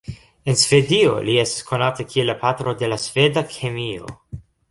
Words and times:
En 0.51 0.55
Svedio 0.61 1.11
li 1.27 1.35
estas 1.41 1.67
konata 1.67 2.07
kiel 2.13 2.29
la 2.31 2.37
patro 2.47 2.75
de 2.81 2.91
la 2.95 2.99
sveda 3.05 3.47
kemio. 3.53 4.11